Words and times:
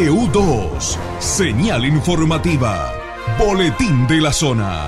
LU2, 0.00 0.96
señal 1.18 1.84
informativa, 1.84 2.90
boletín 3.38 4.06
de 4.06 4.22
la 4.22 4.32
zona. 4.32 4.86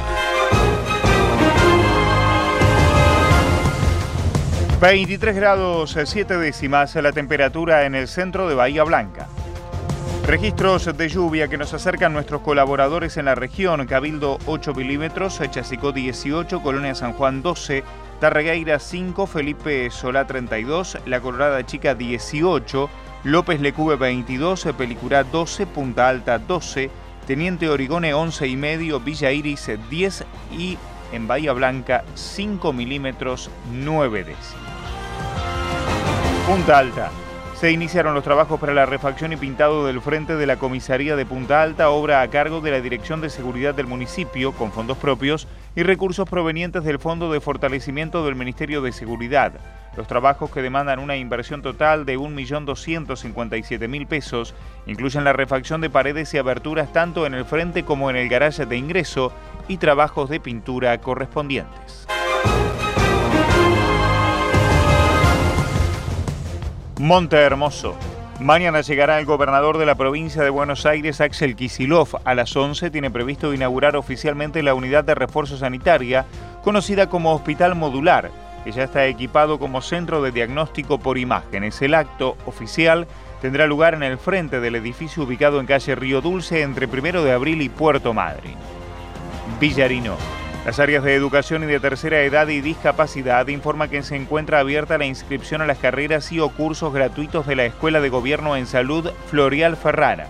23 4.81 5.37
grados 5.37 5.99
7 6.03 6.39
décimas 6.39 6.95
la 6.95 7.13
temperatura 7.13 7.85
en 7.85 7.95
el 7.95 8.09
centro 8.09 8.49
de 8.49 8.55
Bahía 8.55 8.85
Blanca. 8.85 9.29
Registros 10.27 10.97
de 10.97 11.09
lluvia 11.11 11.49
que 11.49 11.59
nos 11.59 11.75
acercan 11.75 12.15
nuestros 12.15 12.41
colaboradores 12.41 13.19
en 13.19 13.27
la 13.27 13.35
región. 13.35 13.87
Cabildo 13.87 14.39
8 14.47 14.73
milímetros, 14.73 15.39
Chasicó 15.51 15.93
18, 15.93 16.63
Colonia 16.63 16.95
San 16.95 17.13
Juan 17.13 17.43
12, 17.43 17.85
Tarregueira 18.19 18.79
5, 18.79 19.27
Felipe 19.27 19.91
Solá 19.91 20.27
32, 20.27 21.01
La 21.05 21.21
Colorada 21.21 21.67
Chica 21.67 21.95
18, 21.95 22.89
López 23.25 23.61
Lecube 23.61 23.95
22, 23.95 24.69
Pelicurá 24.77 25.23
12, 25.23 25.67
Punta 25.67 26.09
Alta 26.09 26.39
12, 26.39 26.91
Teniente 27.27 27.69
Origone 27.69 28.15
11 28.15 28.49
y 28.49 28.57
medio, 28.57 28.99
Villa 28.99 29.31
Iris 29.31 29.71
10 29.89 30.25
y 30.59 30.77
en 31.13 31.29
Bahía 31.29 31.53
Blanca 31.53 32.05
5 32.15 32.73
milímetros 32.73 33.49
9 33.71 34.25
décimos. 34.25 34.63
Punta 36.49 36.79
Alta. 36.79 37.11
Se 37.63 37.71
iniciaron 37.71 38.15
los 38.15 38.25
trabajos 38.25 38.59
para 38.59 38.75
la 38.75 38.87
refacción 38.87 39.33
y 39.33 39.37
pintado 39.37 39.87
del 39.87 40.01
frente 40.01 40.35
de 40.35 40.47
la 40.47 40.57
comisaría 40.57 41.15
de 41.15 41.25
Punta 41.25 41.63
Alta, 41.63 41.91
obra 41.91 42.21
a 42.21 42.27
cargo 42.27 42.61
de 42.61 42.73
la 42.73 42.81
Dirección 42.81 43.21
de 43.21 43.31
Seguridad 43.31 43.73
del 43.73 43.87
municipio, 43.87 44.51
con 44.51 44.73
fondos 44.73 44.99
propios 44.99 45.47
y 45.77 45.85
recursos 45.85 46.29
provenientes 46.29 46.83
del 46.83 46.99
Fondo 46.99 47.31
de 47.31 47.41
Fortalecimiento 47.41 48.25
del 48.25 48.35
Ministerio 48.35 48.83
de 48.83 48.91
Seguridad. 48.91 49.53
Los 49.97 50.09
trabajos 50.09 50.51
que 50.51 50.61
demandan 50.61 50.99
una 50.99 51.15
inversión 51.15 51.63
total 51.63 52.05
de 52.05 52.19
1.257.000 52.19 54.09
pesos 54.09 54.57
incluyen 54.87 55.23
la 55.23 55.33
refacción 55.33 55.81
de 55.81 55.89
paredes 55.89 56.35
y 56.35 56.39
aberturas 56.39 56.93
tanto 56.93 57.27
en 57.27 57.35
el 57.35 57.45
frente 57.45 57.85
como 57.85 58.11
en 58.11 58.17
el 58.17 58.29
garaje 58.29 58.67
de 58.67 58.77
ingreso 58.77 59.33
y 59.69 59.77
trabajos 59.77 60.29
de 60.29 60.41
pintura 60.41 60.99
correspondientes. 60.99 62.09
Monte 67.03 67.37
Hermoso. 67.37 67.97
Mañana 68.39 68.81
llegará 68.81 69.19
el 69.19 69.27
gobernador 69.27 69.77
de 69.77 69.87
la 69.87 69.97
provincia 69.97 70.41
de 70.45 70.51
Buenos 70.51 70.87
Aires, 70.87 71.21
Axel 71.21 71.57
Kisilov. 71.57 72.21
A 72.25 72.37
las 72.37 72.55
11 72.55 72.93
tiene 72.93 73.11
previsto 73.11 73.53
inaugurar 73.53 73.97
oficialmente 73.97 74.63
la 74.63 74.75
unidad 74.75 75.03
de 75.03 75.17
refuerzo 75.17 75.57
sanitaria, 75.57 76.27
conocida 76.63 77.09
como 77.09 77.35
Hospital 77.35 77.75
Modular, 77.75 78.31
que 78.63 78.71
ya 78.71 78.85
está 78.85 79.05
equipado 79.07 79.59
como 79.59 79.83
centro 79.83 80.23
de 80.23 80.31
diagnóstico 80.31 81.01
por 81.01 81.19
imágenes. 81.19 81.83
El 81.83 81.95
acto 81.95 82.37
oficial 82.47 83.09
tendrá 83.41 83.67
lugar 83.67 83.95
en 83.95 84.05
el 84.05 84.17
frente 84.17 84.61
del 84.61 84.77
edificio 84.77 85.25
ubicado 85.25 85.59
en 85.59 85.67
calle 85.67 85.97
Río 85.97 86.21
Dulce 86.21 86.63
entre 86.63 86.87
1 86.87 87.25
de 87.25 87.33
abril 87.33 87.63
y 87.63 87.69
Puerto 87.69 88.15
Madryn. 88.15 88.55
Villarino. 89.59 90.42
Las 90.65 90.79
áreas 90.79 91.03
de 91.03 91.17
educación 91.17 91.65
y 91.65 91.67
de 91.67 91.81
tercera 91.81 92.21
edad 92.21 92.47
y 92.47 92.61
discapacidad 92.61 93.49
informa 93.49 93.89
que 93.89 94.05
se 94.05 94.15
encuentra 94.15 94.61
abierta 94.61 94.97
la 94.97 95.07
inscripción 95.07 95.61
a 95.61 95.67
las 95.67 95.79
carreras 95.79 96.31
y 96.31 96.39
o 96.39 96.51
cursos 96.51 96.93
gratuitos 96.93 97.49
de 97.49 97.57
la 97.57 97.65
Escuela 97.65 98.01
de 98.01 98.11
Gobierno 98.11 98.57
en 98.57 98.67
Salud 98.67 99.11
Florial 99.27 99.77
Ferrara. 99.77 100.29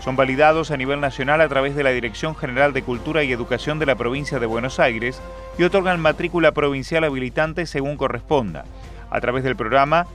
Son 0.00 0.16
validados 0.16 0.70
a 0.70 0.78
nivel 0.78 1.00
nacional 1.00 1.42
a 1.42 1.48
través 1.48 1.76
de 1.76 1.82
la 1.82 1.90
Dirección 1.90 2.34
General 2.34 2.72
de 2.72 2.82
Cultura 2.82 3.24
y 3.24 3.32
Educación 3.32 3.78
de 3.78 3.84
la 3.84 3.94
provincia 3.94 4.38
de 4.38 4.46
Buenos 4.46 4.80
Aires 4.80 5.20
y 5.58 5.64
otorgan 5.64 6.00
matrícula 6.00 6.52
provincial 6.52 7.04
habilitante 7.04 7.66
según 7.66 7.98
corresponda. 7.98 8.64
A 9.10 9.20
través 9.20 9.44
del 9.44 9.54
programa 9.54 10.06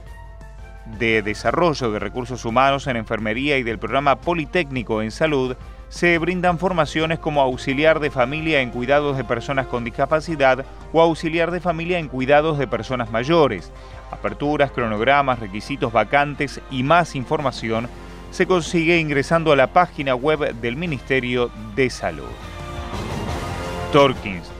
de 0.98 1.22
Desarrollo 1.22 1.92
de 1.92 2.00
Recursos 2.00 2.44
Humanos 2.44 2.88
en 2.88 2.98
Enfermería 2.98 3.60
y 3.60 3.64
del 3.64 3.78
programa 3.78 4.16
Politécnico 4.16 5.04
en 5.04 5.12
Salud, 5.12 5.56
se 5.90 6.18
brindan 6.20 6.60
formaciones 6.60 7.20
como 7.20 7.42
auxiliar 7.42 8.00
de 8.00 8.12
familia 8.12 8.62
en 8.62 8.70
cuidados 8.70 9.18
de 9.18 9.24
personas 9.24 9.68
con 9.68 9.84
discapacidad 9.84 10.66
o 10.94 11.02
auxiliar 11.02 11.52
de 11.52 11.60
familia 11.60 12.00
en 12.00 12.08
cuidados 12.08 12.58
de 12.58 12.68
personas 12.68 13.12
mayores. 13.12 13.72
Aperturas, 14.12 14.72
cronogramas, 14.72 15.40
requisitos 15.40 15.92
vacantes 15.92 16.62
y 16.70 16.84
más 16.84 17.16
información 17.16 17.90
se 18.32 18.46
consigue 18.46 19.00
ingresando 19.00 19.52
a 19.52 19.56
la 19.56 19.74
página 19.74 20.14
web 20.14 20.54
del 20.56 20.76
Ministerio 20.76 21.50
de 21.76 21.90
Salud. 21.90 22.30
Torkins. 23.92 24.52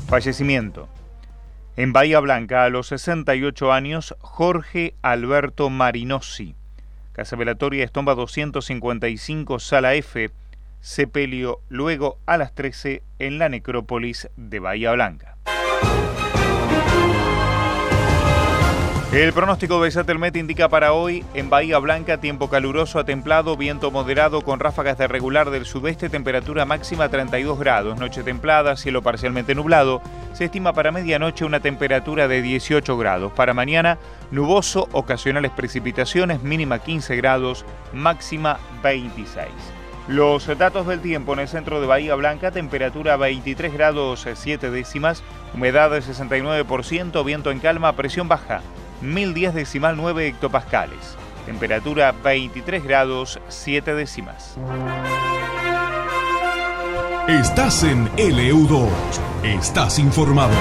Fallecimiento. 0.07 0.89
En 1.77 1.93
Bahía 1.93 2.21
Blanca, 2.21 2.65
a 2.65 2.69
los 2.69 2.89
68 2.89 3.73
años, 3.73 4.15
Jorge 4.21 4.95
Alberto 5.03 5.71
Marinosi. 5.71 6.55
Casa 7.13 7.37
Velatoria 7.37 7.85
Estomba 7.85 8.15
255, 8.15 9.59
Sala 9.59 9.95
F. 9.95 10.31
Sepelio 10.81 11.61
luego 11.69 12.19
a 12.27 12.37
las 12.37 12.55
13 12.55 13.03
en 13.19 13.39
la 13.39 13.49
necrópolis 13.49 14.29
de 14.37 14.59
Bahía 14.59 14.93
Blanca. 14.93 15.37
El 19.15 19.33
pronóstico 19.33 19.81
de 19.81 19.93
Satelmet 19.93 20.35
indica 20.35 20.69
para 20.69 20.93
hoy 20.93 21.25
en 21.35 21.49
Bahía 21.49 21.79
Blanca 21.79 22.19
tiempo 22.19 22.51
caluroso 22.51 22.99
a 22.99 23.05
templado, 23.05 23.57
viento 23.57 23.93
moderado 23.93 24.43
con 24.43 24.59
ráfagas 24.59 24.99
de 24.99 25.07
regular 25.07 25.51
del 25.51 25.67
sudeste, 25.67 26.09
temperatura 26.09 26.65
máxima 26.65 27.09
32 27.09 27.57
grados, 27.57 27.97
noche 27.97 28.25
templada, 28.25 28.77
cielo 28.77 29.03
parcialmente 29.03 29.55
nublado. 29.55 30.03
Se 30.33 30.47
estima 30.47 30.73
para 30.73 30.91
medianoche 30.91 31.45
una 31.45 31.61
temperatura 31.61 32.27
de 32.27 32.43
18 32.43 32.99
grados. 32.99 33.33
Para 33.33 33.55
mañana, 33.55 33.99
nuboso, 34.33 34.89
ocasionales 34.91 35.53
precipitaciones, 35.53 36.43
mínima 36.43 36.81
15 36.81 37.15
grados, 37.15 37.65
máxima 37.93 38.59
26. 38.83 39.47
Los 40.09 40.47
datos 40.59 40.89
del 40.89 41.01
tiempo 41.01 41.35
en 41.35 41.39
el 41.39 41.49
centro 41.49 41.81
de 41.81 41.87
Bahía 41.87 42.17
Blanca, 42.17 42.51
temperatura 42.51 43.17
23 43.17 43.75
grados 43.75 44.27
7 44.35 44.73
décimas, 44.73 45.23
humedad 45.55 45.93
del 45.93 46.03
69%, 46.03 47.25
viento 47.25 47.53
en 47.53 47.61
calma, 47.61 47.93
presión 47.95 48.27
baja 48.27 48.61
1010 49.01 49.55
decimal 49.55 49.97
9 49.97 50.29
hectopascales. 50.29 51.17
Temperatura 51.47 52.13
23 52.13 52.85
grados 52.85 53.41
7 53.49 53.95
décimas. 53.95 54.57
Estás 57.29 57.83
en 57.85 58.09
LU2. 58.17 58.89
Estás 59.43 59.99
informado. 59.99 60.55